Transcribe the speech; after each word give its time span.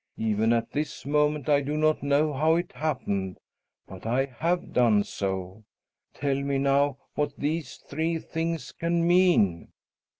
Even 0.17 0.51
at 0.51 0.71
this 0.71 1.05
moment 1.05 1.47
I 1.47 1.61
do 1.61 1.77
not 1.77 2.01
know 2.01 2.33
how 2.33 2.55
it 2.55 2.71
happened, 2.71 3.37
but 3.87 4.07
I 4.07 4.25
have 4.25 4.73
done 4.73 5.03
so. 5.03 5.63
Tell 6.15 6.41
me, 6.41 6.57
now, 6.57 6.97
what 7.13 7.37
these 7.37 7.75
three 7.75 8.17
things 8.17 8.71
can 8.71 9.07
mean!" 9.07 9.67